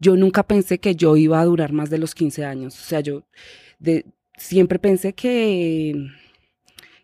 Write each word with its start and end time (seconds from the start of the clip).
yo 0.00 0.16
nunca 0.16 0.42
pensé 0.42 0.80
que 0.80 0.96
yo 0.96 1.16
iba 1.16 1.40
a 1.40 1.44
durar 1.44 1.72
más 1.72 1.90
de 1.90 1.98
los 1.98 2.14
15 2.14 2.44
años. 2.44 2.78
O 2.80 2.82
sea, 2.82 3.00
yo 3.00 3.22
de, 3.78 4.06
siempre 4.36 4.78
pensé 4.78 5.12
que, 5.12 5.94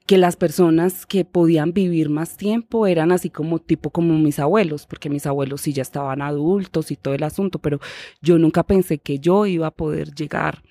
que 0.07 0.19
las 0.19 0.37
personas 0.37 1.05
que 1.05 1.25
podían 1.25 1.73
vivir 1.73 2.09
más 2.09 2.37
tiempo 2.39 2.87
eran 2.87 3.13
así 3.13 3.29
como 3.29 3.59
tipo 3.59 3.91
como 3.91 4.19
mis 4.19 4.39
abuelos, 4.39 4.87
porque 4.87 5.11
mis 5.11 5.27
abuelos 5.27 5.61
sí 5.61 5.75
ya 5.75 5.83
estaban 5.83 6.23
adultos 6.23 6.91
y 6.91 6.97
todo 6.97 7.15
el 7.15 7.23
asunto, 7.23 7.59
pero 7.59 7.81
yo 8.23 8.39
nunca 8.39 8.63
pensé 8.65 8.99
que 8.99 9.19
yo 9.19 9.47
iba 9.47 9.69
a 9.69 9.75
poder 9.75 10.15
llegar. 10.15 10.63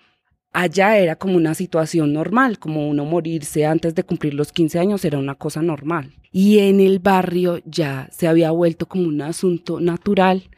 Allá 0.51 0.97
era 0.97 1.17
como 1.17 1.35
una 1.35 1.53
situación 1.53 2.13
normal, 2.13 2.59
como 2.59 2.89
uno 2.89 3.05
morirse 3.05 3.65
antes 3.65 3.93
de 3.93 4.03
cumplir 4.03 4.33
los 4.33 4.51
15 4.53 4.79
años 4.79 5.05
era 5.05 5.19
una 5.19 5.35
cosa 5.35 5.61
normal. 5.61 6.15
Y 6.31 6.59
en 6.59 6.79
el 6.79 6.99
barrio 6.99 7.59
ya 7.65 8.09
se 8.11 8.27
había 8.27 8.51
vuelto 8.51 8.87
como 8.87 9.07
un 9.07 9.21
asunto 9.21 9.79
natural 9.81 10.49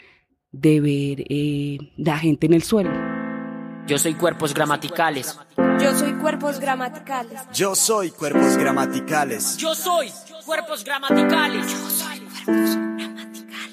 de 0.61 0.81
ver 0.81 1.25
eh, 1.29 1.77
la 1.97 2.17
gente 2.17 2.47
en 2.47 2.53
el 2.53 2.63
suelo. 2.63 2.91
Yo 3.87 3.97
soy 3.97 4.15
cuerpos 4.15 4.53
gramaticales. 4.53 5.37
Yo 5.79 5.97
soy 5.97 6.13
cuerpos 6.13 6.59
gramaticales. 6.59 7.41
Yo 7.53 7.75
soy 7.75 8.11
cuerpos 8.11 8.57
gramaticales. 8.57 9.57
Yo 9.57 9.75
soy 9.75 10.11
cuerpos 10.45 10.83
gramaticales. 10.83 11.73
Yo 11.75 11.93
soy 11.93 12.21
cuerpos 12.45 12.83
gramaticales. 12.83 13.17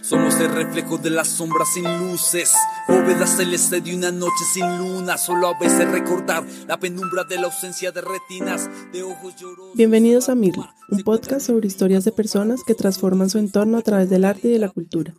Somos 0.03 0.39
el 0.39 0.55
reflejo 0.55 0.99
de 0.99 1.09
las 1.09 1.29
sombras 1.29 1.73
sin 1.73 1.85
luces, 1.99 2.53
bóveda 2.87 3.27
celeste 3.27 3.81
de 3.81 3.97
una 3.97 4.13
noche 4.13 4.45
sin 4.53 4.79
luna. 4.79 5.17
Solo 5.17 5.49
a 5.49 5.59
veces 5.59 5.91
recordar 5.91 6.45
la 6.69 6.79
penumbra 6.79 7.25
de 7.25 7.37
la 7.37 7.47
ausencia 7.47 7.91
de 7.91 8.03
retinas, 8.03 8.69
de 8.93 9.03
ojos 9.03 9.35
llorosos. 9.37 9.75
Bienvenidos 9.75 10.29
a 10.29 10.35
Mirlo, 10.35 10.69
un 10.91 11.03
podcast 11.03 11.47
sobre 11.47 11.67
historias 11.67 12.05
de 12.05 12.13
personas 12.13 12.61
que 12.67 12.75
transforman 12.75 13.31
su 13.31 13.39
entorno 13.39 13.79
a 13.79 13.83
través 13.83 14.11
del 14.11 14.27
arte 14.27 14.49
y 14.49 14.53
de 14.53 14.59
la 14.59 14.69
cultura. 14.69 15.15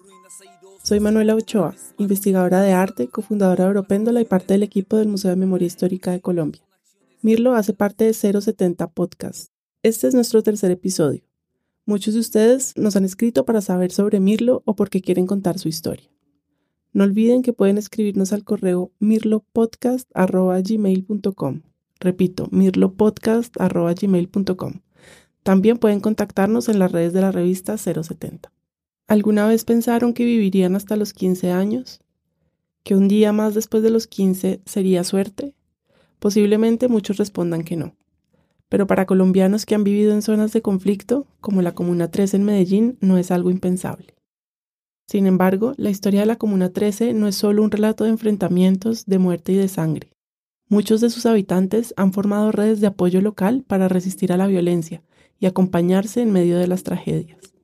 Soy 0.85 0.99
Manuela 0.99 1.33
Ochoa, 1.33 1.73
investigadora 1.97 2.61
de 2.61 2.73
arte, 2.73 3.07
cofundadora 3.07 3.63
de 3.63 3.69
Européndola 3.69 4.21
y 4.21 4.25
parte 4.25 4.53
del 4.53 4.61
equipo 4.61 4.97
del 4.97 5.07
Museo 5.07 5.31
de 5.31 5.35
Memoria 5.35 5.65
Histórica 5.65 6.11
de 6.11 6.21
Colombia. 6.21 6.61
Mirlo 7.23 7.55
hace 7.55 7.73
parte 7.73 8.05
de 8.05 8.13
070 8.13 8.91
Podcast. 8.91 9.49
Este 9.81 10.07
es 10.07 10.13
nuestro 10.13 10.43
tercer 10.43 10.69
episodio. 10.69 11.23
Muchos 11.87 12.13
de 12.13 12.19
ustedes 12.19 12.77
nos 12.77 12.95
han 12.95 13.03
escrito 13.03 13.45
para 13.45 13.61
saber 13.61 13.91
sobre 13.91 14.19
Mirlo 14.19 14.61
o 14.65 14.75
porque 14.75 15.01
quieren 15.01 15.25
contar 15.25 15.57
su 15.57 15.69
historia. 15.69 16.07
No 16.93 17.03
olviden 17.03 17.41
que 17.41 17.51
pueden 17.51 17.79
escribirnos 17.79 18.31
al 18.31 18.43
correo 18.43 18.91
mirlopodcast.gmail.com. 18.99 21.61
Repito, 21.99 22.47
mirlopodcast.gmail.com. 22.51 24.73
También 25.41 25.79
pueden 25.79 25.99
contactarnos 25.99 26.69
en 26.69 26.77
las 26.77 26.91
redes 26.91 27.13
de 27.13 27.21
la 27.21 27.31
revista 27.31 27.75
070. 27.75 28.51
¿Alguna 29.07 29.47
vez 29.47 29.65
pensaron 29.65 30.13
que 30.13 30.25
vivirían 30.25 30.75
hasta 30.75 30.95
los 30.95 31.13
15 31.13 31.51
años? 31.51 32.01
¿Que 32.83 32.95
un 32.95 33.07
día 33.07 33.31
más 33.33 33.53
después 33.53 33.83
de 33.83 33.91
los 33.91 34.07
15 34.07 34.61
sería 34.65 35.03
suerte? 35.03 35.53
Posiblemente 36.17 36.87
muchos 36.87 37.17
respondan 37.17 37.63
que 37.63 37.75
no. 37.75 37.95
Pero 38.67 38.87
para 38.87 39.05
colombianos 39.05 39.67
que 39.67 39.75
han 39.75 39.83
vivido 39.83 40.11
en 40.11 40.23
zonas 40.23 40.53
de 40.53 40.63
conflicto, 40.63 41.27
como 41.39 41.61
la 41.61 41.75
Comuna 41.75 42.09
13 42.09 42.37
en 42.37 42.43
Medellín, 42.45 42.97
no 42.99 43.19
es 43.19 43.29
algo 43.29 43.51
impensable. 43.51 44.15
Sin 45.07 45.27
embargo, 45.27 45.73
la 45.77 45.91
historia 45.91 46.21
de 46.21 46.25
la 46.25 46.37
Comuna 46.37 46.73
13 46.73 47.13
no 47.13 47.27
es 47.27 47.35
solo 47.35 47.61
un 47.61 47.69
relato 47.69 48.05
de 48.05 48.09
enfrentamientos, 48.09 49.05
de 49.05 49.19
muerte 49.19 49.51
y 49.51 49.55
de 49.55 49.67
sangre. 49.67 50.09
Muchos 50.67 50.99
de 50.99 51.11
sus 51.11 51.27
habitantes 51.27 51.93
han 51.95 52.11
formado 52.11 52.51
redes 52.51 52.81
de 52.81 52.87
apoyo 52.87 53.21
local 53.21 53.63
para 53.67 53.87
resistir 53.87 54.33
a 54.33 54.37
la 54.37 54.47
violencia 54.47 55.03
y 55.39 55.45
acompañarse 55.45 56.23
en 56.23 56.31
medio 56.31 56.57
de 56.57 56.67
las 56.67 56.81
tragedias. 56.81 57.54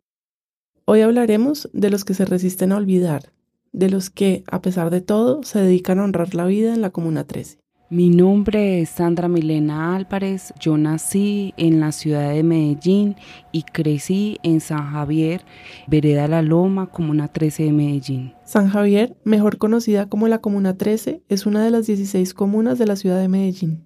Hoy 0.86 1.02
hablaremos 1.02 1.70
de 1.74 1.92
los 1.92 2.04
que 2.04 2.16
se 2.16 2.26
resisten 2.26 2.72
a 2.72 2.78
olvidar, 2.78 3.32
de 3.72 3.90
los 3.90 4.10
que, 4.10 4.44
a 4.48 4.62
pesar 4.62 4.90
de 4.90 5.02
todo, 5.02 5.44
se 5.44 5.60
dedican 5.60 6.00
a 6.00 6.04
honrar 6.04 6.34
la 6.34 6.46
vida 6.46 6.74
en 6.74 6.82
la 6.82 6.90
Comuna 6.90 7.24
13. 7.24 7.60
Mi 7.92 8.10
nombre 8.10 8.82
es 8.82 8.90
Sandra 8.90 9.28
Milena 9.28 9.96
Álvarez. 9.96 10.54
Yo 10.60 10.78
nací 10.78 11.54
en 11.58 11.80
la 11.80 11.92
ciudad 11.92 12.34
de 12.34 12.42
Medellín 12.42 13.16
y 13.52 13.62
crecí 13.62 14.40
en 14.42 14.60
San 14.60 14.92
Javier, 14.92 15.46
Vereda 15.88 16.28
La 16.28 16.42
Loma, 16.42 16.88
Comuna 16.88 17.28
13 17.28 17.66
de 17.66 17.72
Medellín. 17.74 18.34
San 18.44 18.68
Javier, 18.68 19.16
mejor 19.24 19.60
conocida 19.60 20.10
como 20.10 20.28
la 20.28 20.40
Comuna 20.40 20.78
13, 20.78 21.22
es 21.30 21.46
una 21.46 21.64
de 21.64 21.70
las 21.70 21.86
16 21.86 22.34
comunas 22.34 22.80
de 22.80 22.88
la 22.88 22.96
ciudad 22.96 23.22
de 23.22 23.28
Medellín. 23.28 23.84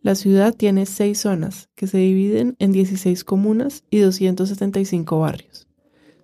La 0.00 0.14
ciudad 0.14 0.54
tiene 0.54 0.86
seis 0.86 1.18
zonas 1.18 1.68
que 1.74 1.86
se 1.86 1.98
dividen 1.98 2.56
en 2.60 2.72
16 2.72 3.24
comunas 3.24 3.84
y 3.90 3.98
275 3.98 5.20
barrios. 5.20 5.67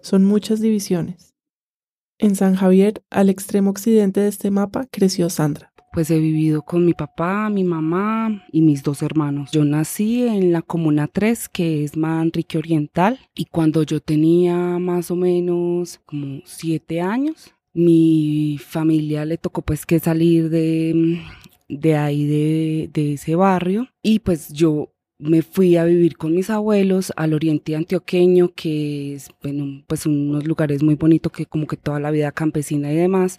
Son 0.04 0.22
muchas 0.22 0.60
divisiones. 0.60 1.34
En 2.19 2.37
San 2.37 2.56
Javier, 2.56 3.03
al 3.09 3.31
extremo 3.31 3.70
occidente 3.70 4.20
de 4.20 4.28
este 4.28 4.50
mapa, 4.50 4.87
creció 4.91 5.31
Sandra. 5.31 5.72
Pues 5.94 6.10
he 6.10 6.19
vivido 6.19 6.60
con 6.60 6.84
mi 6.84 6.92
papá, 6.92 7.48
mi 7.48 7.65
mamá 7.65 8.44
y 8.53 8.60
mis 8.60 8.82
dos 8.82 9.00
hermanos. 9.00 9.50
Yo 9.50 9.65
nací 9.65 10.28
en 10.28 10.53
la 10.53 10.60
Comuna 10.60 11.06
3, 11.06 11.48
que 11.48 11.84
es 11.84 11.97
Manrique 11.97 12.59
Oriental, 12.59 13.19
y 13.34 13.47
cuando 13.47 13.82
yo 13.82 14.00
tenía 14.00 14.78
más 14.78 15.10
o 15.10 15.16
menos 15.16 16.03
como 16.04 16.42
siete 16.44 17.00
años, 17.00 17.54
mi 17.72 18.59
familia 18.62 19.25
le 19.25 19.38
tocó 19.38 19.62
pues 19.62 19.86
que 19.86 20.00
salir 20.00 20.50
de, 20.50 21.19
de 21.71 21.97
ahí, 21.97 22.26
de, 22.26 22.91
de 22.92 23.15
ese 23.15 23.36
barrio, 23.36 23.88
y 24.03 24.19
pues 24.19 24.53
yo 24.53 24.94
me 25.19 25.42
fui 25.42 25.76
a 25.76 25.84
vivir 25.84 26.16
con 26.16 26.34
mis 26.34 26.50
abuelos 26.50 27.12
al 27.16 27.34
oriente 27.34 27.76
antioqueño, 27.76 28.52
que 28.54 29.14
es 29.14 29.28
bueno, 29.42 29.84
pues 29.86 30.06
unos 30.06 30.47
lugares 30.47 30.82
muy 30.82 30.97
bonitos 30.97 31.32
que 31.32 31.47
como 31.47 31.66
que 31.66 31.76
toda 31.76 32.00
la 32.00 32.10
vida 32.10 32.32
campesina 32.32 32.92
y 32.92 32.97
demás, 32.97 33.38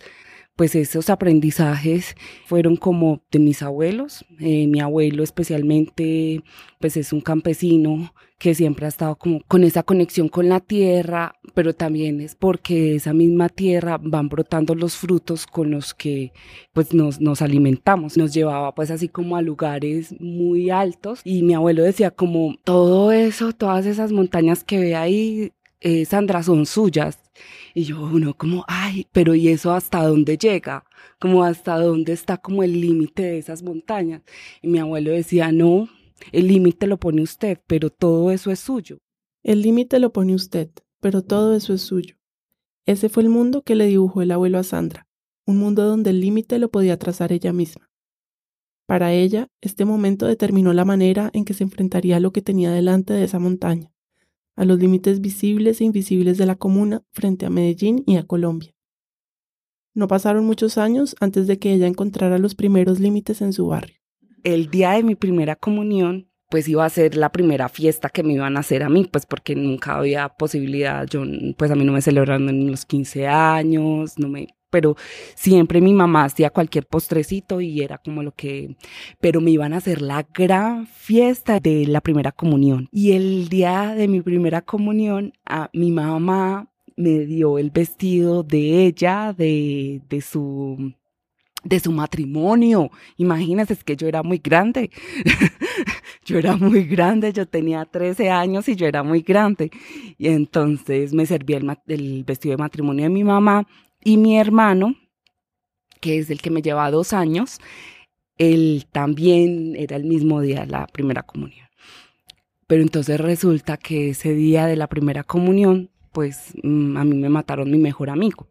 pues 0.56 0.76
esos 0.76 1.10
aprendizajes 1.10 2.16
fueron 2.46 2.78
como 2.78 3.24
de 3.32 3.40
mis 3.40 3.62
abuelos. 3.62 4.26
Eh, 4.40 4.68
mi 4.68 4.80
abuelo 4.80 5.24
especialmente, 5.24 6.44
pues 6.80 6.98
es 6.98 7.12
un 7.14 7.22
campesino 7.22 8.14
que 8.38 8.54
siempre 8.54 8.86
ha 8.86 8.90
estado 8.90 9.16
como 9.16 9.42
con 9.48 9.64
esa 9.64 9.84
conexión 9.84 10.28
con 10.30 10.50
la 10.50 10.60
tierra, 10.60 11.36
pero 11.54 11.74
también 11.74 12.20
es 12.20 12.36
porque 12.36 12.76
de 12.76 12.96
esa 12.96 13.14
misma 13.14 13.50
tierra 13.50 13.98
van 14.02 14.28
brotando 14.28 14.76
los 14.76 14.96
frutos 14.96 15.48
con 15.48 15.72
los 15.72 15.94
que 15.94 16.34
pues 16.74 16.94
nos, 16.94 17.22
nos 17.22 17.42
alimentamos. 17.42 18.18
Nos 18.18 18.34
llevaba 18.34 18.76
pues 18.76 18.92
así 18.92 19.08
como 19.08 19.38
a 19.38 19.42
lugares 19.42 20.16
muy 20.20 20.70
altos 20.70 21.22
y 21.24 21.44
mi 21.44 21.54
abuelo 21.54 21.84
decía 21.84 22.12
como 22.12 22.56
todo 22.64 23.12
eso, 23.12 23.54
todas 23.54 23.86
esas 23.86 24.12
montañas 24.12 24.64
que 24.64 24.80
ve 24.80 24.96
ahí, 24.96 25.54
eh, 25.82 26.06
Sandra, 26.06 26.44
son 26.44 26.66
suyas. 26.66 27.20
Y 27.74 27.84
yo, 27.84 28.02
uno 28.02 28.34
como, 28.36 28.64
ay, 28.68 29.08
pero 29.12 29.36
¿y 29.36 29.50
eso 29.50 29.74
hasta 29.74 30.04
dónde 30.04 30.38
llega? 30.38 30.86
Como 31.20 31.44
hasta 31.44 31.78
dónde 31.78 32.14
está 32.14 32.38
como 32.38 32.64
el 32.64 32.80
límite 32.80 33.24
de 33.24 33.38
esas 33.38 33.64
montañas. 33.64 34.22
Y 34.62 34.68
mi 34.70 34.80
abuelo 34.80 35.12
decía, 35.12 35.52
no, 35.52 35.90
el 36.32 36.48
límite 36.48 36.88
lo 36.88 37.00
pone 37.00 37.22
usted, 37.22 37.60
pero 37.68 37.90
todo 37.90 38.32
eso 38.32 38.52
es 38.52 38.60
suyo. 38.60 39.00
El 39.44 39.62
límite 39.62 40.00
lo 40.00 40.12
pone 40.12 40.34
usted, 40.36 40.70
pero 41.00 41.22
todo 41.22 41.56
eso 41.56 41.74
es 41.74 41.82
suyo. 41.82 42.16
Ese 42.86 43.10
fue 43.10 43.24
el 43.24 43.30
mundo 43.30 43.62
que 43.62 43.76
le 43.76 43.86
dibujó 43.88 44.22
el 44.22 44.32
abuelo 44.32 44.58
a 44.58 44.64
Sandra, 44.64 45.08
un 45.46 45.58
mundo 45.58 45.86
donde 45.86 46.12
el 46.12 46.22
límite 46.22 46.60
lo 46.60 46.70
podía 46.70 46.98
trazar 46.98 47.32
ella 47.32 47.54
misma. 47.54 47.90
Para 48.88 49.14
ella, 49.14 49.50
este 49.62 49.86
momento 49.86 50.28
determinó 50.28 50.74
la 50.74 50.86
manera 50.86 51.32
en 51.34 51.46
que 51.46 51.54
se 51.54 51.64
enfrentaría 51.64 52.18
a 52.18 52.20
lo 52.20 52.32
que 52.32 52.42
tenía 52.42 52.72
delante 52.72 53.14
de 53.14 53.24
esa 53.24 53.40
montaña 53.40 53.96
a 54.56 54.66
los 54.66 54.80
límites 54.80 55.22
visibles 55.22 55.82
e 55.82 55.86
invisibles 55.86 56.38
de 56.38 56.46
la 56.46 56.56
comuna 56.56 57.04
frente 57.12 57.46
a 57.46 57.50
Medellín 57.50 58.04
y 58.06 58.18
a 58.18 58.24
Colombia. 58.24 58.74
No 59.94 60.08
pasaron 60.08 60.46
muchos 60.46 60.78
años 60.78 61.16
antes 61.20 61.48
de 61.48 61.60
que 61.60 61.74
ella 61.74 61.88
encontrara 61.88 62.38
los 62.38 62.56
primeros 62.56 63.00
límites 63.00 63.42
en 63.42 63.54
su 63.54 63.68
barrio. 63.68 64.02
El 64.46 64.70
día 64.70 64.92
de 64.92 65.04
mi 65.04 65.16
primera 65.16 65.58
comunión, 65.58 66.30
pues 66.50 66.70
iba 66.70 66.86
a 66.86 66.90
ser 66.90 67.18
la 67.18 67.32
primera 67.32 67.68
fiesta 67.68 68.10
que 68.10 68.24
me 68.24 68.34
iban 68.34 68.56
a 68.56 68.62
hacer 68.62 68.84
a 68.84 68.90
mí, 68.90 69.06
pues 69.12 69.26
porque 69.26 69.56
nunca 69.56 69.96
había 69.98 70.30
posibilidad, 70.30 71.06
yo, 71.08 71.24
pues 71.58 71.72
a 71.72 71.76
mí 71.76 71.84
no 71.84 71.92
me 71.92 72.02
celebraron 72.02 72.48
en 72.48 72.72
los 72.72 72.86
15 72.86 73.28
años, 73.28 74.18
no 74.18 74.30
me 74.30 74.48
pero 74.76 74.98
siempre 75.36 75.80
mi 75.80 75.94
mamá 75.94 76.26
hacía 76.26 76.50
cualquier 76.50 76.86
postrecito 76.86 77.62
y 77.62 77.82
era 77.82 77.98
como 77.98 78.24
lo 78.24 78.34
que, 78.34 78.76
pero 79.22 79.40
me 79.40 79.52
iban 79.52 79.74
a 79.74 79.78
hacer 79.78 80.02
la 80.02 80.28
gran 80.34 80.86
fiesta 80.86 81.62
de 81.62 81.88
la 81.88 82.02
primera 82.02 82.34
comunión. 82.34 82.90
Y 82.92 83.14
el 83.14 83.48
día 83.48 83.96
de 83.96 84.10
mi 84.10 84.22
primera 84.22 84.62
comunión, 84.62 85.32
a 85.46 85.70
mi 85.72 85.92
mamá 85.92 86.70
me 86.98 87.20
dio 87.26 87.58
el 87.58 87.72
vestido 87.72 88.44
de 88.44 88.86
ella, 88.86 89.34
de, 89.38 90.02
de 90.10 90.20
su 90.20 90.94
de 91.66 91.80
su 91.80 91.92
matrimonio. 91.92 92.92
Imagínense, 93.18 93.74
es 93.74 93.84
que 93.84 93.98
yo 93.98 94.08
era 94.08 94.24
muy 94.24 94.38
grande. 94.38 94.92
yo 96.26 96.38
era 96.38 96.56
muy 96.56 96.84
grande, 96.86 97.34
yo 97.34 97.46
tenía 97.46 97.84
13 97.84 98.30
años 98.30 98.70
y 98.70 98.76
yo 98.76 98.86
era 98.86 99.04
muy 99.04 99.22
grande. 99.22 99.72
Y 100.18 100.28
entonces 100.28 101.12
me 101.12 101.26
servía 101.26 101.60
el, 101.88 102.24
vestido 102.24 102.54
de 102.54 102.62
matrimonio 102.64 103.04
de 103.04 103.10
mi 103.10 103.24
mamá 103.24 103.68
y 104.04 104.18
mi 104.18 104.38
hermano, 104.38 104.96
que 106.00 106.20
es 106.20 106.30
el 106.30 106.42
que 106.42 106.52
me 106.52 106.62
lleva 106.62 106.92
dos 106.92 107.12
años, 107.12 107.60
él 108.38 108.86
también 108.92 109.76
era 109.76 109.96
el 109.96 110.06
mismo 110.06 110.42
día 110.42 110.62
de 110.62 110.68
la 110.68 110.88
primera 110.88 111.24
comunión. 111.24 111.68
Pero 112.68 112.84
entonces 112.84 113.20
resulta 113.20 113.78
que 113.78 114.10
ese 114.10 114.34
día 114.34 114.68
de 114.68 114.76
la 114.76 114.88
primera 114.88 115.24
comunión, 115.24 115.90
pues 116.12 116.54
mm, 116.62 116.98
a 116.98 117.04
mí 117.04 117.16
me 117.18 117.30
mataron 117.30 117.72
mi 117.72 117.78
mejor 117.80 118.10
amigo. 118.10 118.48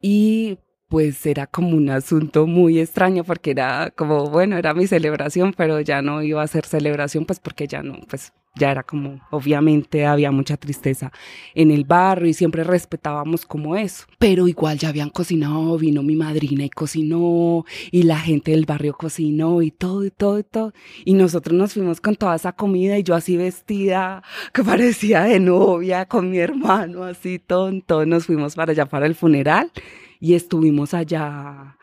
Y 0.00 0.58
pues 0.88 1.24
era 1.26 1.46
como 1.46 1.76
un 1.76 1.90
asunto 1.90 2.46
muy 2.46 2.80
extraño 2.80 3.22
porque 3.24 3.50
era 3.50 3.92
como, 3.94 4.26
bueno, 4.30 4.56
era 4.56 4.74
mi 4.74 4.86
celebración, 4.86 5.54
pero 5.56 5.80
ya 5.80 6.02
no 6.02 6.22
iba 6.22 6.42
a 6.42 6.46
ser 6.46 6.64
celebración, 6.64 7.26
pues 7.26 7.40
porque 7.40 7.66
ya 7.66 7.82
no, 7.82 8.00
pues 8.08 8.32
ya 8.58 8.72
era 8.72 8.82
como, 8.82 9.20
obviamente 9.30 10.04
había 10.04 10.32
mucha 10.32 10.56
tristeza 10.56 11.12
en 11.54 11.70
el 11.70 11.84
barrio 11.84 12.28
y 12.28 12.34
siempre 12.34 12.64
respetábamos 12.64 13.46
como 13.46 13.76
eso. 13.76 14.06
Pero 14.18 14.48
igual 14.48 14.78
ya 14.78 14.88
habían 14.88 15.10
cocinado, 15.10 15.78
vino 15.78 16.02
mi 16.02 16.16
madrina 16.16 16.64
y 16.64 16.70
cocinó, 16.70 17.64
y 17.90 18.02
la 18.02 18.18
gente 18.18 18.50
del 18.50 18.64
barrio 18.66 18.94
cocinó 18.94 19.62
y 19.62 19.70
todo, 19.70 20.04
y 20.04 20.10
todo, 20.10 20.38
y 20.38 20.42
todo. 20.42 20.72
Y 21.04 21.14
nosotros 21.14 21.56
nos 21.56 21.74
fuimos 21.74 22.00
con 22.00 22.16
toda 22.16 22.34
esa 22.34 22.52
comida 22.52 22.98
y 22.98 23.02
yo 23.02 23.14
así 23.14 23.36
vestida, 23.36 24.22
que 24.52 24.64
parecía 24.64 25.22
de 25.22 25.38
novia, 25.38 26.06
con 26.06 26.30
mi 26.30 26.38
hermano, 26.38 27.04
así 27.04 27.38
tonto. 27.38 28.06
Nos 28.06 28.26
fuimos 28.26 28.56
para 28.56 28.72
allá 28.72 28.86
para 28.86 29.06
el 29.06 29.14
funeral 29.14 29.70
y 30.20 30.34
estuvimos 30.34 30.94
allá 30.94 31.76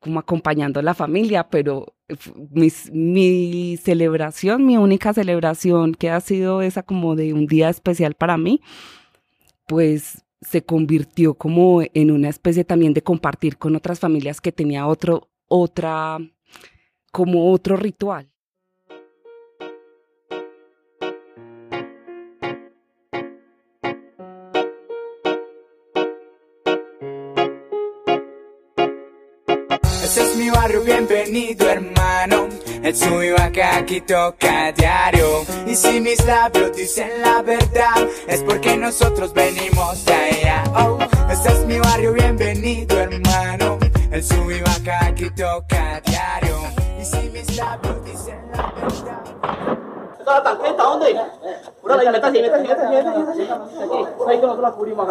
como 0.00 0.20
acompañando 0.20 0.80
a 0.80 0.82
la 0.82 0.94
familia, 0.94 1.48
pero 1.48 1.94
mi, 2.50 3.76
celebración, 3.76 4.64
mi 4.64 4.76
única 4.76 5.12
celebración 5.12 5.94
que 5.94 6.10
ha 6.10 6.20
sido 6.20 6.62
esa 6.62 6.82
como 6.82 7.16
de 7.16 7.32
un 7.32 7.46
día 7.46 7.68
especial 7.68 8.14
para 8.14 8.38
mí, 8.38 8.60
pues 9.66 10.24
se 10.40 10.62
convirtió 10.62 11.34
como 11.34 11.82
en 11.94 12.10
una 12.10 12.28
especie 12.28 12.64
también 12.64 12.94
de 12.94 13.02
compartir 13.02 13.58
con 13.58 13.74
otras 13.74 13.98
familias 13.98 14.40
que 14.40 14.52
tenía 14.52 14.86
otro, 14.86 15.28
otra, 15.48 16.18
como 17.10 17.50
otro 17.52 17.76
ritual. 17.76 18.30
Mi 30.38 30.50
barrio, 30.50 30.82
bienvenido 30.82 31.68
hermano. 31.68 32.48
El 32.82 32.94
suyo 32.94 33.34
acá 33.40 33.78
aquí 33.78 34.00
toca 34.00 34.70
diario. 34.72 35.44
Y 35.66 35.74
si 35.74 36.00
mis 36.00 36.24
labios 36.24 36.76
dicen 36.76 37.10
la 37.20 37.42
verdad, 37.42 37.96
es 38.28 38.42
porque 38.44 38.76
nosotros 38.76 39.34
venimos 39.34 40.04
de 40.04 40.14
allá. 40.14 40.62
Oh, 40.76 40.98
ese 41.28 41.48
es 41.48 41.66
mi 41.66 41.78
barrio, 41.80 42.12
bienvenido 42.12 42.98
hermano. 43.00 43.78
El 44.12 44.22
suyo 44.22 44.64
acá 44.80 45.06
aquí 45.06 45.28
toca 45.30 46.00
diario. 46.06 46.56
Y 47.00 47.04
si 47.04 47.28
mis 47.30 47.56
labios 47.56 48.04
dicen 48.04 48.40
la 48.52 48.72
verdad. 48.76 49.24
la 50.24 50.42
tarjeta, 50.42 50.82
¿dónde? 50.84 51.20
Pura, 51.82 52.04
y 52.04 52.06
meta 52.06 52.30
meta 52.30 52.58
meta 52.58 52.90
meta. 52.90 53.14
Aquí, 53.18 54.06
ahí 54.28 54.40
que 54.40 54.46
nosotros 54.46 54.62
la 54.62 54.70
cubrimos. 54.70 55.08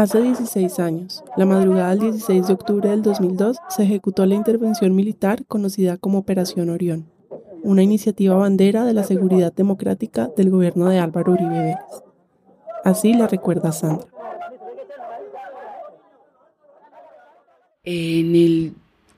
Hace 0.00 0.22
16 0.22 0.78
años, 0.78 1.22
la 1.36 1.44
madrugada 1.44 1.90
del 1.90 2.12
16 2.12 2.46
de 2.46 2.52
octubre 2.54 2.88
del 2.88 3.02
2002, 3.02 3.58
se 3.68 3.82
ejecutó 3.82 4.24
la 4.24 4.34
intervención 4.34 4.96
militar 4.96 5.44
conocida 5.44 5.98
como 5.98 6.16
Operación 6.16 6.70
Orión, 6.70 7.10
una 7.62 7.82
iniciativa 7.82 8.34
bandera 8.34 8.86
de 8.86 8.94
la 8.94 9.04
seguridad 9.04 9.52
democrática 9.52 10.30
del 10.34 10.48
gobierno 10.48 10.88
de 10.88 11.00
Álvaro 11.00 11.32
Uribe 11.32 11.50
Vélez. 11.50 11.76
Así 12.82 13.12
la 13.12 13.26
recuerda 13.26 13.72
Sandra. 13.72 14.06
En 17.84 18.34
el 18.34 18.74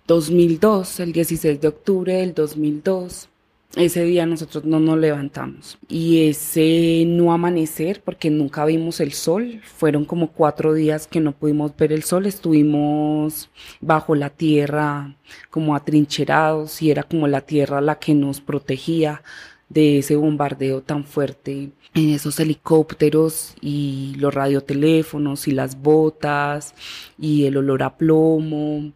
2002, 0.08 0.98
el 0.98 1.12
16 1.12 1.60
de 1.60 1.68
octubre 1.68 2.14
del 2.14 2.34
2002, 2.34 3.28
ese 3.76 4.04
día 4.04 4.26
nosotros 4.26 4.64
no 4.64 4.80
nos 4.80 4.98
levantamos. 4.98 5.78
Y 5.88 6.28
ese 6.28 7.04
no 7.06 7.32
amanecer, 7.32 8.02
porque 8.04 8.30
nunca 8.30 8.64
vimos 8.64 9.00
el 9.00 9.12
sol, 9.12 9.60
fueron 9.64 10.04
como 10.04 10.28
cuatro 10.32 10.74
días 10.74 11.06
que 11.06 11.20
no 11.20 11.32
pudimos 11.32 11.74
ver 11.76 11.92
el 11.92 12.02
sol, 12.02 12.26
estuvimos 12.26 13.48
bajo 13.80 14.14
la 14.14 14.30
tierra 14.30 15.14
como 15.50 15.74
atrincherados 15.74 16.82
y 16.82 16.90
era 16.90 17.02
como 17.02 17.26
la 17.28 17.40
tierra 17.40 17.80
la 17.80 17.98
que 17.98 18.14
nos 18.14 18.40
protegía 18.40 19.22
de 19.68 19.98
ese 19.98 20.16
bombardeo 20.16 20.82
tan 20.82 21.04
fuerte. 21.04 21.70
En 21.94 22.10
esos 22.10 22.40
helicópteros 22.40 23.54
y 23.60 24.14
los 24.18 24.32
radioteléfonos 24.32 25.48
y 25.48 25.52
las 25.52 25.80
botas 25.80 26.74
y 27.18 27.44
el 27.44 27.56
olor 27.58 27.82
a 27.82 27.96
plomo 27.96 28.92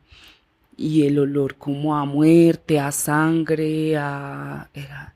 y 0.77 1.07
el 1.07 1.19
olor 1.19 1.57
como 1.57 1.97
a 1.97 2.05
muerte, 2.05 2.79
a 2.79 2.93
sangre, 2.93 3.97
a... 3.97 4.69
Era, 4.75 5.15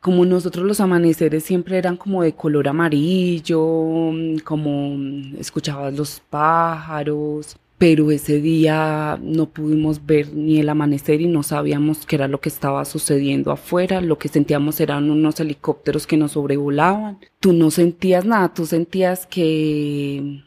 como 0.00 0.24
nosotros 0.24 0.66
los 0.66 0.80
amaneceres 0.80 1.44
siempre 1.44 1.78
eran 1.78 1.96
como 1.96 2.22
de 2.22 2.34
color 2.34 2.68
amarillo, 2.68 4.10
como 4.44 4.96
escuchabas 5.38 5.94
los 5.94 6.20
pájaros, 6.28 7.56
pero 7.78 8.10
ese 8.10 8.40
día 8.40 9.18
no 9.22 9.46
pudimos 9.46 10.04
ver 10.04 10.32
ni 10.34 10.58
el 10.58 10.68
amanecer 10.68 11.20
y 11.20 11.26
no 11.26 11.42
sabíamos 11.42 12.04
qué 12.06 12.16
era 12.16 12.28
lo 12.28 12.40
que 12.40 12.48
estaba 12.48 12.84
sucediendo 12.84 13.52
afuera, 13.52 14.00
lo 14.00 14.18
que 14.18 14.28
sentíamos 14.28 14.80
eran 14.80 15.10
unos 15.10 15.38
helicópteros 15.40 16.06
que 16.06 16.16
nos 16.16 16.32
sobrevolaban. 16.32 17.18
Tú 17.40 17.52
no 17.52 17.70
sentías 17.70 18.24
nada, 18.24 18.52
tú 18.54 18.66
sentías 18.66 19.26
que 19.26 20.42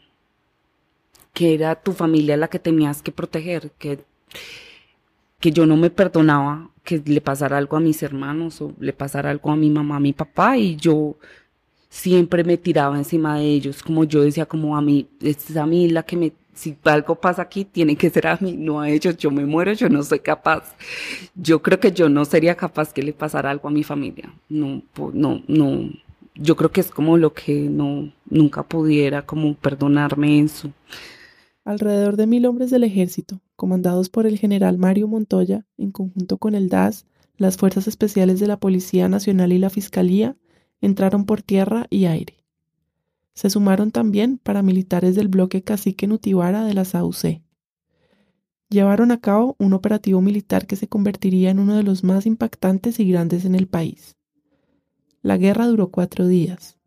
que 1.32 1.52
era 1.52 1.74
tu 1.74 1.92
familia 1.92 2.38
la 2.38 2.48
que 2.48 2.58
tenías 2.58 3.02
que 3.02 3.12
proteger, 3.12 3.70
que 3.78 3.98
que 5.40 5.52
yo 5.52 5.66
no 5.66 5.76
me 5.76 5.90
perdonaba 5.90 6.70
que 6.82 7.02
le 7.04 7.20
pasara 7.20 7.58
algo 7.58 7.76
a 7.76 7.80
mis 7.80 8.02
hermanos 8.02 8.60
o 8.62 8.72
le 8.78 8.92
pasara 8.92 9.30
algo 9.30 9.50
a 9.50 9.56
mi 9.56 9.70
mamá, 9.70 9.96
a 9.96 10.00
mi 10.00 10.12
papá 10.12 10.56
y 10.56 10.76
yo 10.76 11.16
siempre 11.88 12.44
me 12.44 12.56
tiraba 12.56 12.96
encima 12.96 13.38
de 13.38 13.44
ellos, 13.44 13.82
como 13.82 14.04
yo 14.04 14.22
decía 14.22 14.46
como 14.46 14.76
a 14.76 14.82
mí, 14.82 15.08
es 15.20 15.56
a 15.56 15.66
mí 15.66 15.88
la 15.88 16.02
que 16.02 16.16
me, 16.16 16.32
si 16.52 16.76
algo 16.84 17.16
pasa 17.16 17.42
aquí, 17.42 17.64
tiene 17.64 17.96
que 17.96 18.10
ser 18.10 18.26
a 18.26 18.38
mí, 18.40 18.56
no 18.56 18.80
a 18.80 18.90
ellos, 18.90 19.16
yo 19.16 19.30
me 19.30 19.44
muero, 19.46 19.72
yo 19.72 19.88
no 19.88 20.02
soy 20.02 20.20
capaz. 20.20 20.74
Yo 21.34 21.62
creo 21.62 21.80
que 21.80 21.92
yo 21.92 22.08
no 22.08 22.24
sería 22.24 22.54
capaz 22.54 22.92
que 22.92 23.02
le 23.02 23.12
pasara 23.12 23.50
algo 23.50 23.68
a 23.68 23.72
mi 23.72 23.82
familia, 23.82 24.32
no, 24.48 24.82
no, 25.12 25.42
no, 25.48 25.90
yo 26.34 26.56
creo 26.56 26.70
que 26.70 26.80
es 26.80 26.90
como 26.90 27.16
lo 27.16 27.32
que 27.32 27.54
no, 27.54 28.12
nunca 28.28 28.62
pudiera 28.62 29.24
como 29.24 29.54
perdonarme 29.54 30.40
eso. 30.40 30.70
Alrededor 31.64 32.16
de 32.16 32.26
mil 32.26 32.46
hombres 32.46 32.70
del 32.70 32.84
ejército, 32.84 33.40
comandados 33.56 34.08
por 34.08 34.26
el 34.26 34.38
general 34.38 34.78
Mario 34.78 35.08
Montoya, 35.08 35.66
en 35.76 35.90
conjunto 35.90 36.38
con 36.38 36.54
el 36.54 36.68
DAS, 36.68 37.06
las 37.36 37.56
Fuerzas 37.56 37.88
Especiales 37.88 38.38
de 38.40 38.46
la 38.46 38.58
Policía 38.58 39.08
Nacional 39.08 39.52
y 39.52 39.58
la 39.58 39.70
Fiscalía, 39.70 40.36
entraron 40.80 41.24
por 41.24 41.42
tierra 41.42 41.86
y 41.90 42.04
aire. 42.04 42.44
Se 43.34 43.50
sumaron 43.50 43.90
también 43.90 44.38
paramilitares 44.38 45.14
del 45.14 45.28
bloque 45.28 45.62
Cacique 45.62 46.06
Nutibara 46.06 46.64
de 46.64 46.74
la 46.74 46.84
SAUC. 46.84 47.42
Llevaron 48.68 49.10
a 49.10 49.20
cabo 49.20 49.56
un 49.58 49.74
operativo 49.74 50.20
militar 50.20 50.66
que 50.66 50.76
se 50.76 50.88
convertiría 50.88 51.50
en 51.50 51.58
uno 51.58 51.76
de 51.76 51.82
los 51.82 52.02
más 52.02 52.26
impactantes 52.26 52.98
y 52.98 53.10
grandes 53.10 53.44
en 53.44 53.54
el 53.54 53.68
país. 53.68 54.16
La 55.22 55.36
guerra 55.36 55.66
duró 55.66 55.90
cuatro 55.90 56.26
días. 56.26 56.78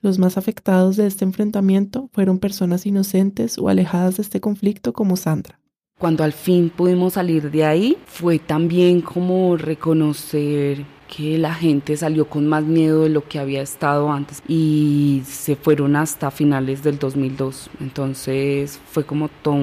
Los 0.00 0.18
más 0.18 0.38
afectados 0.38 0.96
de 0.96 1.06
este 1.06 1.24
enfrentamiento 1.24 2.10
fueron 2.12 2.38
personas 2.38 2.86
inocentes 2.86 3.58
o 3.58 3.68
alejadas 3.68 4.16
de 4.16 4.22
este 4.22 4.40
conflicto 4.40 4.92
como 4.92 5.16
Sandra. 5.16 5.60
Cuando 5.98 6.24
al 6.24 6.34
fin 6.34 6.68
pudimos 6.68 7.14
salir 7.14 7.50
de 7.50 7.64
ahí, 7.64 7.96
fue 8.04 8.38
también 8.38 9.00
como 9.00 9.56
reconocer 9.56 10.84
que 11.08 11.38
la 11.38 11.54
gente 11.54 11.96
salió 11.96 12.28
con 12.28 12.46
más 12.46 12.64
miedo 12.64 13.04
de 13.04 13.08
lo 13.08 13.26
que 13.26 13.38
había 13.38 13.62
estado 13.62 14.12
antes 14.12 14.42
y 14.46 15.22
se 15.24 15.56
fueron 15.56 15.96
hasta 15.96 16.30
finales 16.30 16.82
del 16.82 16.98
2002. 16.98 17.70
Entonces 17.80 18.78
fue 18.90 19.04
como 19.04 19.30
toda 19.30 19.56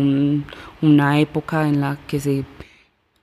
una 0.82 1.20
época 1.20 1.68
en 1.68 1.82
la 1.82 2.00
que 2.08 2.20
se 2.20 2.46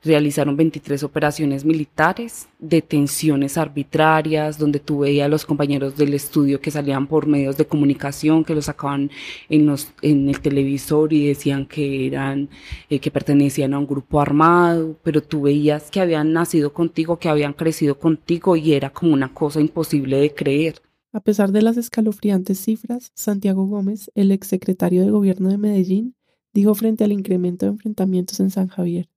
realizaron 0.02 0.57
23 0.57 1.02
operaciones 1.02 1.64
militares, 1.64 2.49
detenciones 2.59 3.59
arbitrarias, 3.59 4.59
donde 4.59 4.80
tú 4.80 5.00
veías 5.00 5.26
a 5.26 5.28
los 5.28 5.45
compañeros 5.45 5.97
del 5.97 6.14
estudio 6.14 6.61
que 6.61 6.71
salían 6.71 7.07
por 7.07 7.26
medios 7.26 7.57
de 7.57 7.66
comunicación, 7.66 8.45
que 8.45 8.54
los 8.54 8.66
sacaban 8.66 9.11
en, 9.49 9.66
los, 9.66 9.92
en 10.02 10.28
el 10.28 10.40
televisor 10.40 11.12
y 11.12 11.26
decían 11.26 11.66
que 11.66 12.07
eran, 12.07 12.49
eh, 12.88 12.99
que 12.99 13.11
pertenecían 13.11 13.75
a 13.75 13.78
un 13.78 13.87
grupo 13.87 14.21
armado, 14.21 14.97
pero 15.02 15.23
tú 15.23 15.42
veías 15.42 15.90
que 15.90 16.00
habían 16.00 16.33
nacido 16.33 16.73
contigo, 16.73 17.19
que 17.19 17.28
habían 17.28 17.52
crecido 17.52 17.99
contigo 17.99 18.57
y 18.57 18.73
era 18.73 18.90
como 18.90 19.12
una 19.12 19.33
cosa 19.35 19.61
imposible 19.61 20.19
de 20.19 20.35
creer. 20.35 20.80
A 21.12 21.21
pesar 21.21 21.50
de 21.50 21.61
las 21.61 21.76
escalofriantes 21.76 22.61
cifras, 22.61 23.11
Santiago 23.14 23.66
Gómez, 23.66 24.11
el 24.14 24.30
exsecretario 24.30 25.02
de 25.02 25.11
Gobierno 25.11 25.49
de 25.49 25.59
Medellín, 25.59 26.14
dijo 26.54 26.75
frente 26.75 27.04
al 27.04 27.12
incremento 27.12 27.66
de 27.66 27.73
enfrentamientos 27.73 28.38
en 28.40 28.50
San 28.50 28.69
Javier, 28.69 29.09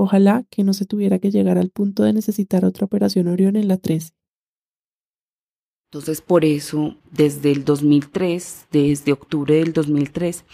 Ojalá 0.00 0.44
que 0.48 0.62
no 0.62 0.74
se 0.74 0.86
tuviera 0.86 1.18
que 1.18 1.32
llegar 1.32 1.58
al 1.58 1.70
punto 1.70 2.04
de 2.04 2.12
necesitar 2.12 2.64
otra 2.64 2.84
operación 2.84 3.26
Orión 3.26 3.56
en 3.56 3.66
la 3.66 3.78
13. 3.78 4.12
Entonces, 5.90 6.20
por 6.20 6.44
eso, 6.44 6.94
desde 7.10 7.50
el 7.50 7.64
2003, 7.64 8.68
desde 8.70 9.10
octubre 9.10 9.56
del 9.56 9.72
2003, 9.72 10.44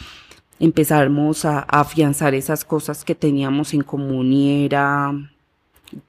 empezamos 0.60 1.44
a, 1.44 1.58
afianzar 1.58 2.34
esas 2.34 2.64
cosas 2.64 3.04
que 3.04 3.14
teníamos 3.14 3.74
en 3.74 3.82
común 3.82 4.32
y 4.32 4.64
era 4.64 5.12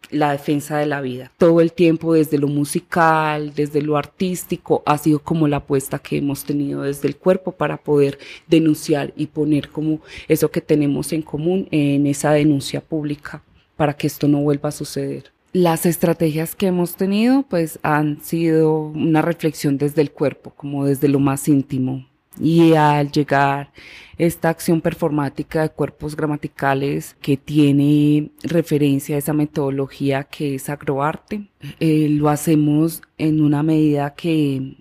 la 0.10 0.32
defensa 0.32 0.78
de 0.78 0.86
la 0.86 1.02
vida. 1.02 1.32
Todo 1.38 1.62
el 1.62 1.74
tiempo 1.74 2.14
desde 2.14 2.38
lo 2.38 2.48
musical, 2.48 3.54
desde 3.54 3.82
lo 3.82 3.98
artístico, 3.98 4.84
ha 4.86 4.98
sido 4.98 5.20
como 5.20 5.48
la 5.48 5.58
apuesta 5.58 6.00
que 6.00 6.18
hemos 6.18 6.44
tenido 6.44 6.84
desde 6.84 7.08
el 7.08 7.16
cuerpo 7.16 7.52
para 7.52 7.78
poder 7.78 8.18
denunciar 8.48 9.14
y 9.16 9.28
poner 9.28 9.70
como 9.70 10.02
eso 10.28 10.50
que 10.52 10.62
tenemos 10.62 11.14
en 11.14 11.22
común 11.22 11.68
en 11.72 12.08
esa 12.08 12.32
denuncia 12.32 12.82
pública 12.82 13.44
para 13.76 13.94
que 13.94 14.08
esto 14.08 14.28
no 14.28 14.42
vuelva 14.42 14.70
a 14.70 14.72
suceder. 14.72 15.32
Las 15.54 15.86
estrategias 15.86 16.54
que 16.54 16.68
hemos 16.68 16.96
tenido 16.96 17.44
pues 17.44 17.80
han 17.82 18.22
sido 18.22 18.80
una 18.80 19.22
reflexión 19.22 19.78
desde 19.78 20.02
el 20.02 20.12
cuerpo, 20.12 20.52
como 20.52 20.86
desde 20.86 21.08
lo 21.08 21.20
más 21.20 21.48
íntimo, 21.48 22.06
y 22.40 22.74
al 22.74 23.12
llegar 23.12 23.72
esta 24.18 24.50
acción 24.50 24.82
performática 24.82 25.62
de 25.62 25.70
cuerpos 25.70 26.16
gramaticales 26.16 27.16
que 27.22 27.38
tiene 27.38 28.32
referencia 28.44 29.16
a 29.16 29.20
esa 29.20 29.34
metodología 29.34 30.24
que 30.24 30.56
es 30.56 30.70
agroarte, 30.70 31.50
eh, 31.80 32.08
lo 32.10 32.30
hacemos 32.30 33.02
en 33.18 33.42
una 33.42 33.64
medida 33.64 34.14
que 34.16 34.78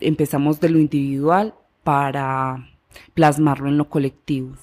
empezamos 0.00 0.60
de 0.60 0.70
lo 0.70 0.78
individual 0.78 1.54
para 1.82 2.68
plasmarlo 3.14 3.68
en 3.68 3.78
lo 3.78 3.88
colectivo. 3.88 4.54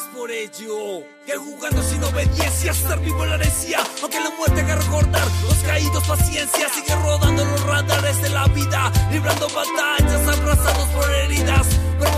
Es 0.00 0.16
por 0.16 0.30
ello 0.30 1.02
que 1.26 1.36
jugando 1.36 1.82
sin 1.82 2.02
obediencia, 2.02 2.70
estar 2.70 2.98
vivo 3.00 3.26
la 3.26 3.34
herencia, 3.34 3.78
aunque 4.02 4.18
la 4.18 4.30
muerte 4.30 4.60
haga 4.60 4.76
recordar 4.76 5.26
los 5.42 5.58
caídos, 5.58 6.06
paciencia, 6.08 6.68
sigue 6.70 6.94
rodando 7.02 7.44
los 7.44 7.66
radares 7.66 8.22
de 8.22 8.30
la 8.30 8.46
vida, 8.48 8.90
librando 9.12 9.46
batallas, 9.48 10.38
abrazados 10.38 10.88
por 10.88 11.10
heridas, 11.10 11.66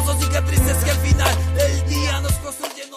son 0.07 0.21
cicatrices 0.21 0.85
que 0.85 0.91
al 0.91 0.97
final 0.99 1.35
del 1.57 1.89
día 1.89 2.21
nos 2.21 2.33
construyen. 2.35 2.89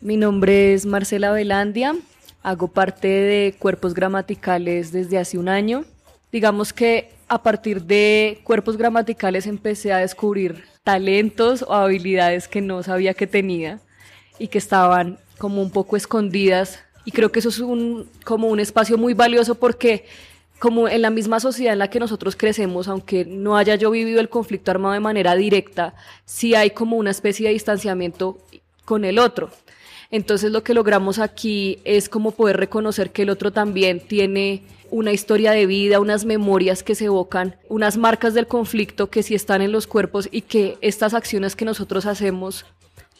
Mi 0.00 0.16
nombre 0.16 0.74
es 0.74 0.84
Marcela 0.84 1.32
Velandia, 1.32 1.94
hago 2.42 2.68
parte 2.68 3.08
de 3.08 3.56
Cuerpos 3.58 3.94
Gramaticales 3.94 4.92
desde 4.92 5.18
hace 5.18 5.38
un 5.38 5.48
año. 5.48 5.84
Digamos 6.30 6.72
que 6.72 7.10
a 7.28 7.42
partir 7.42 7.82
de 7.82 8.40
Cuerpos 8.44 8.76
Gramaticales 8.76 9.46
empecé 9.46 9.92
a 9.92 9.98
descubrir 9.98 10.64
talentos 10.84 11.62
o 11.62 11.72
habilidades 11.72 12.48
que 12.48 12.60
no 12.60 12.82
sabía 12.82 13.14
que 13.14 13.26
tenía 13.26 13.80
y 14.38 14.48
que 14.48 14.58
estaban 14.58 15.18
como 15.38 15.62
un 15.62 15.70
poco 15.70 15.96
escondidas. 15.96 16.80
Y 17.04 17.12
creo 17.12 17.30
que 17.30 17.38
eso 17.38 17.48
es 17.48 17.60
un, 17.60 18.08
como 18.24 18.48
un 18.48 18.60
espacio 18.60 18.98
muy 18.98 19.14
valioso 19.14 19.54
porque 19.54 20.04
como 20.58 20.88
en 20.88 21.02
la 21.02 21.10
misma 21.10 21.40
sociedad 21.40 21.74
en 21.74 21.78
la 21.78 21.90
que 21.90 22.00
nosotros 22.00 22.34
crecemos, 22.34 22.88
aunque 22.88 23.24
no 23.24 23.56
haya 23.56 23.74
yo 23.74 23.90
vivido 23.90 24.20
el 24.20 24.28
conflicto 24.28 24.70
armado 24.70 24.94
de 24.94 25.00
manera 25.00 25.34
directa, 25.34 25.94
sí 26.24 26.54
hay 26.54 26.70
como 26.70 26.96
una 26.96 27.10
especie 27.10 27.48
de 27.48 27.52
distanciamiento 27.52 28.38
con 28.84 29.04
el 29.04 29.18
otro. 29.18 29.50
Entonces 30.10 30.52
lo 30.52 30.62
que 30.62 30.74
logramos 30.74 31.18
aquí 31.18 31.80
es 31.84 32.08
como 32.08 32.30
poder 32.30 32.56
reconocer 32.56 33.10
que 33.10 33.22
el 33.22 33.30
otro 33.30 33.52
también 33.52 34.00
tiene 34.00 34.62
una 34.90 35.12
historia 35.12 35.50
de 35.50 35.66
vida, 35.66 36.00
unas 36.00 36.24
memorias 36.24 36.82
que 36.82 36.94
se 36.94 37.06
evocan, 37.06 37.56
unas 37.68 37.96
marcas 37.96 38.32
del 38.32 38.46
conflicto 38.46 39.10
que 39.10 39.24
sí 39.24 39.34
están 39.34 39.62
en 39.62 39.72
los 39.72 39.86
cuerpos 39.86 40.28
y 40.30 40.42
que 40.42 40.78
estas 40.80 41.12
acciones 41.12 41.56
que 41.56 41.64
nosotros 41.64 42.06
hacemos 42.06 42.64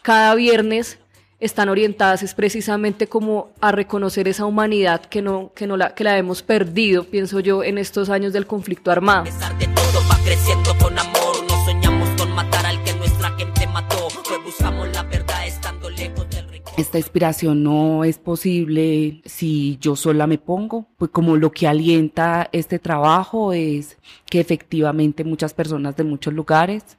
cada 0.03 0.35
viernes 0.37 0.99
están 1.39 1.69
orientadas 1.69 2.23
es 2.23 2.35
precisamente 2.35 3.09
como 3.09 3.51
a 3.61 3.73
reconocer 3.73 4.29
esa 4.29 4.47
humanidad 4.47 5.03
que 5.03 5.21
no 5.23 5.53
que 5.55 5.67
no 5.67 5.77
la 5.77 5.95
que 5.95 6.05
la 6.05 6.17
hemos 6.17 6.43
perdido, 6.43 7.05
pienso 7.05 7.41
yo, 7.41 7.63
en 7.63 7.79
estos 7.79 8.09
años 8.09 8.33
del 8.33 8.47
conflicto 8.47 8.91
armado. 8.91 9.25
de 9.25 9.67
todo 9.67 10.01
va 10.11 10.19
creciendo 10.25 10.77
con 10.79 10.99
amor, 10.99 11.45
no 11.49 11.65
soñamos 11.65 12.09
con 12.19 12.33
matar 12.33 12.65
al 12.67 12.83
que 12.85 12.95
nuestra 12.95 13.31
gente 13.37 13.67
mató, 13.67 14.09
pues 14.27 14.45
buscamos 14.45 14.89
la 14.93 15.03
verdad 15.03 15.47
estando 15.47 15.91
lejos 15.91 16.29
del 16.31 16.47
esta 16.77 16.99
inspiración 16.99 17.63
no 17.63 18.05
es 18.05 18.19
posible 18.19 19.23
si 19.25 19.79
yo 19.81 19.97
sola 19.97 20.27
me 20.27 20.37
pongo, 20.37 20.87
pues 20.99 21.11
como 21.11 21.37
lo 21.37 21.51
que 21.51 21.67
alienta 21.67 22.51
este 22.53 22.79
trabajo 22.79 23.55
es 23.55 23.97
que 24.27 24.41
efectivamente 24.41 25.25
muchas 25.25 25.55
personas 25.55 25.97
de 25.97 26.05
muchos 26.05 26.35
lugares 26.35 26.99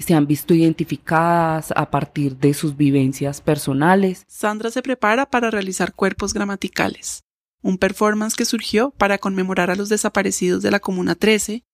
se 0.00 0.14
han 0.14 0.26
visto 0.26 0.54
identificadas 0.54 1.72
a 1.76 1.90
partir 1.90 2.36
de 2.36 2.54
sus 2.54 2.76
vivencias 2.76 3.40
personales. 3.40 4.24
Sandra 4.26 4.70
se 4.70 4.82
prepara 4.82 5.26
para 5.26 5.50
realizar 5.50 5.92
cuerpos 5.92 6.32
gramaticales, 6.32 7.24
un 7.60 7.78
performance 7.78 8.34
que 8.34 8.44
surgió 8.44 8.90
para 8.90 9.18
conmemorar 9.18 9.70
a 9.70 9.76
los 9.76 9.88
desaparecidos 9.88 10.62
de 10.62 10.70
la 10.70 10.80
Comuna 10.80 11.14
13 11.14 11.64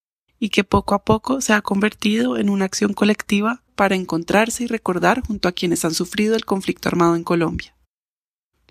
y 0.41 0.49
que 0.51 0.65
poco 0.65 0.95
a 0.95 1.05
poco 1.05 1.41
se 1.41 1.53
ha 1.53 1.63
convertido 1.63 2.37
en 2.37 2.49
una 2.51 2.65
acción 2.65 2.93
colectiva 2.93 3.63
para 3.75 3.95
encontrarse 3.95 4.65
y 4.65 4.67
recordar 4.67 5.23
junto 5.27 5.49
a 5.49 5.53
quienes 5.53 5.85
han 5.85 5.95
sufrido 5.95 6.35
el 6.35 6.45
conflicto 6.45 6.89
armado 6.89 7.17
en 7.17 7.25
Colombia. 7.25 7.75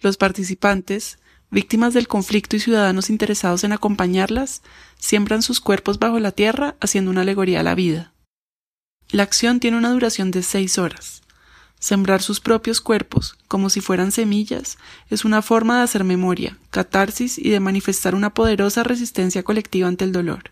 Los 0.02 0.18
participantes, 0.18 1.18
víctimas 1.50 1.94
del 1.94 2.08
conflicto 2.08 2.56
y 2.56 2.60
ciudadanos 2.60 3.10
interesados 3.10 3.64
en 3.64 3.72
acompañarlas, 3.72 4.62
siembran 5.00 5.42
sus 5.42 5.60
cuerpos 5.60 6.00
bajo 6.00 6.20
la 6.20 6.32
tierra 6.32 6.76
haciendo 6.80 7.10
una 7.12 7.22
alegoría 7.22 7.62
a 7.62 7.64
la 7.64 7.76
vida. 7.76 8.14
La 9.10 9.24
acción 9.24 9.62
tiene 9.62 9.78
una 9.78 9.92
duración 9.92 10.32
de 10.32 10.44
seis 10.44 10.78
horas. 10.78 11.22
Sembrar 11.80 12.22
sus 12.22 12.42
propios 12.42 12.82
cuerpos, 12.82 13.38
como 13.48 13.70
si 13.70 13.80
fueran 13.80 14.12
semillas, 14.12 14.78
es 15.10 15.24
una 15.24 15.42
forma 15.42 15.78
de 15.78 15.84
hacer 15.84 16.04
memoria, 16.04 16.58
catarsis 16.72 17.38
y 17.38 17.50
de 17.50 17.62
manifestar 17.62 18.16
una 18.16 18.34
poderosa 18.34 18.84
resistencia 18.84 19.44
colectiva 19.44 19.88
ante 19.88 20.04
el 20.04 20.12
dolor. 20.12 20.52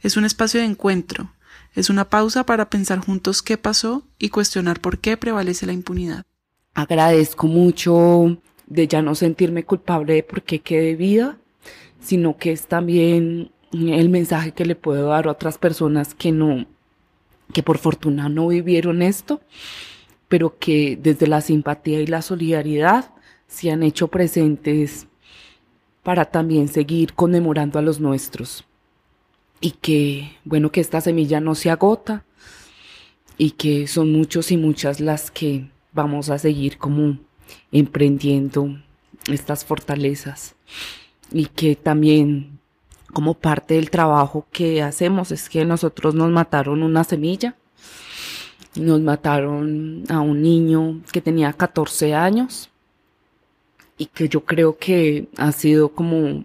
Es 0.00 0.16
un 0.16 0.24
espacio 0.24 0.58
de 0.58 0.66
encuentro, 0.66 1.30
es 1.74 1.88
una 1.88 2.08
pausa 2.08 2.44
para 2.44 2.68
pensar 2.68 2.98
juntos 2.98 3.42
qué 3.42 3.58
pasó 3.58 4.02
y 4.18 4.30
cuestionar 4.30 4.80
por 4.80 4.98
qué 4.98 5.16
prevalece 5.16 5.66
la 5.66 5.72
impunidad. 5.72 6.24
Agradezco 6.74 7.46
mucho 7.46 8.38
de 8.66 8.88
ya 8.88 9.02
no 9.02 9.14
sentirme 9.14 9.64
culpable 9.64 10.14
de 10.14 10.22
por 10.24 10.42
qué 10.42 10.60
quedé 10.60 10.96
vida, 10.96 11.36
sino 12.00 12.38
que 12.38 12.50
es 12.50 12.66
también 12.66 13.52
el 13.72 14.08
mensaje 14.08 14.52
que 14.52 14.64
le 14.64 14.74
puedo 14.74 15.08
dar 15.08 15.28
a 15.28 15.32
otras 15.32 15.58
personas 15.58 16.14
que 16.14 16.32
no, 16.32 16.66
que 17.52 17.62
por 17.62 17.78
fortuna 17.78 18.28
no 18.28 18.48
vivieron 18.48 19.02
esto, 19.02 19.40
pero 20.28 20.58
que 20.58 20.98
desde 21.00 21.26
la 21.26 21.40
simpatía 21.40 22.00
y 22.00 22.06
la 22.06 22.22
solidaridad 22.22 23.12
se 23.46 23.70
han 23.70 23.82
hecho 23.82 24.08
presentes 24.08 25.06
para 26.02 26.26
también 26.26 26.68
seguir 26.68 27.14
conmemorando 27.14 27.78
a 27.78 27.82
los 27.82 28.00
nuestros. 28.00 28.64
Y 29.60 29.72
que, 29.72 30.36
bueno, 30.44 30.70
que 30.70 30.80
esta 30.80 31.00
semilla 31.00 31.40
no 31.40 31.54
se 31.54 31.70
agota 31.70 32.24
y 33.36 33.52
que 33.52 33.86
son 33.86 34.12
muchos 34.12 34.52
y 34.52 34.56
muchas 34.56 35.00
las 35.00 35.30
que 35.30 35.68
vamos 35.92 36.30
a 36.30 36.38
seguir 36.38 36.78
como 36.78 37.18
emprendiendo 37.72 38.78
estas 39.30 39.64
fortalezas. 39.64 40.54
Y 41.32 41.46
que 41.46 41.76
también 41.76 42.57
como 43.12 43.34
parte 43.34 43.74
del 43.74 43.90
trabajo 43.90 44.46
que 44.52 44.82
hacemos. 44.82 45.32
Es 45.32 45.48
que 45.48 45.64
nosotros 45.64 46.14
nos 46.14 46.30
mataron 46.30 46.82
una 46.82 47.04
semilla, 47.04 47.56
nos 48.76 49.00
mataron 49.00 50.04
a 50.08 50.20
un 50.20 50.42
niño 50.42 51.00
que 51.12 51.20
tenía 51.20 51.52
14 51.52 52.14
años 52.14 52.70
y 53.96 54.06
que 54.06 54.28
yo 54.28 54.44
creo 54.44 54.78
que 54.78 55.28
ha 55.36 55.52
sido 55.52 55.90
como 55.90 56.44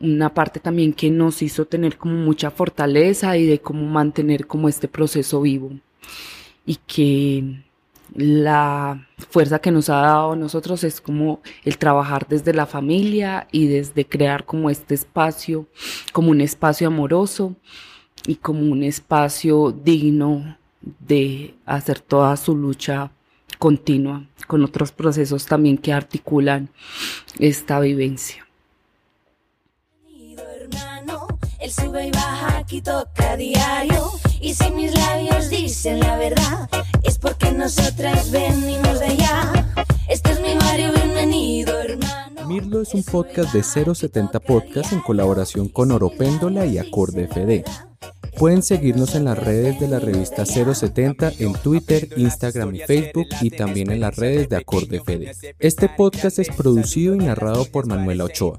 una 0.00 0.34
parte 0.34 0.60
también 0.60 0.92
que 0.92 1.10
nos 1.10 1.42
hizo 1.42 1.66
tener 1.66 1.96
como 1.96 2.14
mucha 2.14 2.50
fortaleza 2.50 3.36
y 3.36 3.46
de 3.46 3.60
cómo 3.60 3.86
mantener 3.86 4.46
como 4.46 4.68
este 4.68 4.88
proceso 4.88 5.40
vivo. 5.42 5.72
Y 6.64 6.76
que 6.86 7.62
la 8.14 9.06
fuerza 9.30 9.58
que 9.58 9.70
nos 9.70 9.88
ha 9.88 9.96
dado 9.96 10.32
a 10.32 10.36
nosotros 10.36 10.84
es 10.84 11.00
como 11.00 11.40
el 11.64 11.78
trabajar 11.78 12.26
desde 12.28 12.54
la 12.54 12.66
familia 12.66 13.48
y 13.52 13.66
desde 13.66 14.06
crear 14.06 14.44
como 14.44 14.70
este 14.70 14.94
espacio, 14.94 15.66
como 16.12 16.30
un 16.30 16.40
espacio 16.40 16.88
amoroso 16.88 17.56
y 18.26 18.36
como 18.36 18.60
un 18.60 18.82
espacio 18.82 19.72
digno 19.72 20.56
de 20.80 21.54
hacer 21.64 22.00
toda 22.00 22.36
su 22.36 22.56
lucha 22.56 23.10
continua 23.58 24.24
con 24.46 24.64
otros 24.64 24.92
procesos 24.92 25.46
también 25.46 25.78
que 25.78 25.92
articulan 25.92 26.68
esta 27.38 27.80
vivencia. 27.80 28.46
Sube 31.68 32.06
y 32.06 32.10
baja, 32.12 32.58
aquí 32.58 32.80
toca 32.80 33.36
diario. 33.36 34.25
Y 34.40 34.54
si 34.54 34.70
mis 34.72 34.94
labios 34.94 35.48
dicen 35.48 36.00
la 36.00 36.16
verdad, 36.16 36.68
es 37.02 37.18
porque 37.18 37.52
nosotras 37.52 38.30
venimos 38.30 39.00
de 39.00 39.06
allá. 39.06 39.52
Este 40.08 40.32
es 40.32 40.40
mi 40.40 40.54
barrio, 40.54 40.92
bienvenido, 40.92 41.78
hermano. 41.80 42.46
Mirlo 42.46 42.82
es 42.82 42.94
un 42.94 43.02
podcast 43.02 43.52
de 43.52 43.62
070 43.62 44.38
Podcast 44.40 44.92
en 44.92 45.00
colaboración 45.00 45.68
con 45.68 45.90
Oropéndola 45.90 46.66
y 46.66 46.78
Acorde 46.78 47.26
FD. 47.26 47.64
Pueden 48.38 48.62
seguirnos 48.62 49.14
en 49.14 49.24
las 49.24 49.38
redes 49.38 49.80
de 49.80 49.88
la 49.88 49.98
revista 49.98 50.44
070 50.44 51.32
en 51.38 51.54
Twitter, 51.54 52.08
Instagram 52.16 52.74
y 52.74 52.80
Facebook 52.80 53.28
y 53.40 53.50
también 53.50 53.90
en 53.90 54.00
las 54.00 54.16
redes 54.16 54.48
de 54.48 54.56
Acorde 54.56 55.00
Fede. 55.00 55.32
Este 55.58 55.88
podcast 55.88 56.38
es 56.38 56.50
producido 56.50 57.14
y 57.14 57.18
narrado 57.18 57.64
por 57.64 57.86
Manuela 57.86 58.24
Ochoa. 58.24 58.58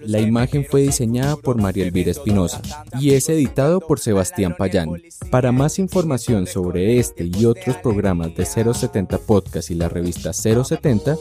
La 0.00 0.18
imagen 0.18 0.66
fue 0.68 0.82
diseñada 0.82 1.36
por 1.36 1.60
María 1.60 1.84
Elvira 1.84 2.10
Espinosa 2.10 2.60
y 2.98 3.12
es 3.12 3.28
editado 3.28 3.80
por 3.80 4.00
Sebastián 4.00 4.56
Payán. 4.58 5.00
Para 5.30 5.52
más 5.52 5.78
información 5.78 6.46
sobre 6.46 6.98
este 6.98 7.24
y 7.24 7.44
otros 7.44 7.76
programas 7.76 8.34
de 8.34 8.44
070 8.44 9.18
Podcast 9.18 9.70
y 9.70 9.74
la 9.74 9.88
revista 9.88 10.32
070, 10.32 11.16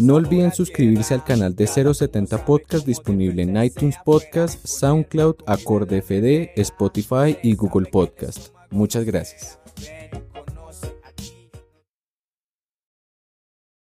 No 0.00 0.14
olviden 0.14 0.52
suscribirse 0.52 1.14
al 1.14 1.24
canal 1.24 1.54
de 1.54 1.66
070 1.66 2.44
Podcast 2.44 2.86
disponible 2.86 3.42
en 3.42 3.56
iTunes 3.62 3.96
Podcast, 4.04 4.66
SoundCloud, 4.66 5.36
Acorde 5.46 6.02
FD, 6.02 6.52
Spotify 6.60 7.38
y 7.42 7.54
Google 7.54 7.86
Podcast. 7.90 8.48
Muchas 8.70 9.04
gracias. 9.04 9.58